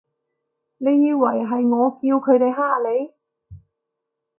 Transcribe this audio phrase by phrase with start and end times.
[0.79, 3.11] 你以為係我叫佢哋㗇你？